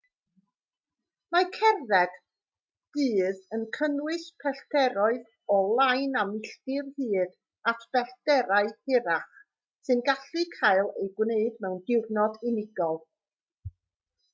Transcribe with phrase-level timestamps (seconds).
[1.35, 2.15] mae cerdded
[2.97, 5.27] dydd yn cynnwys pellteroedd
[5.57, 7.37] o lai na milltir hyd
[7.75, 9.39] at bellterau hirach
[9.89, 12.99] sy'n gallu cael eu gwneud mewn diwrnod unigol